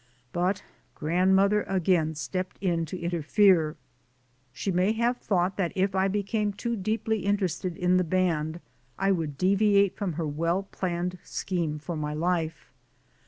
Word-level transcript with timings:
But 0.33 0.63
grandmother 0.95 1.61
again 1.67 2.15
stepped 2.15 2.57
in 2.59 2.87
to 2.87 2.99
inter 2.99 3.21
fere. 3.21 3.75
She 4.51 4.71
may 4.71 4.93
have 4.93 5.17
thought 5.17 5.57
that 5.57 5.71
if 5.75 5.93
I 5.93 6.07
became 6.07 6.53
too 6.53 6.75
deeply 6.75 7.19
interested 7.19 7.77
in 7.77 7.97
the 7.97 8.03
band 8.03 8.61
I 8.97 9.11
would 9.11 9.37
deviate 9.37 9.95
from 9.95 10.13
her 10.13 10.25
well 10.25 10.63
planned 10.63 11.19
scheme 11.21 11.77
for 11.77 11.95
my 11.95 12.15
life. 12.15 12.71